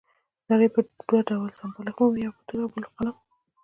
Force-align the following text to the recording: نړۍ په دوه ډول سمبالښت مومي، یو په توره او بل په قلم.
نړۍ 0.49 0.67
په 0.75 0.79
دوه 1.07 1.19
ډول 1.29 1.49
سمبالښت 1.59 1.97
مومي، 1.99 2.19
یو 2.25 2.35
په 2.37 2.41
توره 2.47 2.61
او 2.63 2.71
بل 2.73 2.83
په 2.89 2.93
قلم. 2.97 3.15